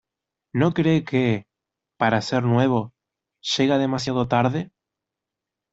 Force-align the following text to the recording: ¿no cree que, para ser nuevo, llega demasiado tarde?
¿no 0.53 0.73
cree 0.73 1.05
que, 1.05 1.45
para 1.99 2.23
ser 2.23 2.41
nuevo, 2.41 2.91
llega 3.43 3.77
demasiado 3.77 4.27
tarde? 4.27 4.71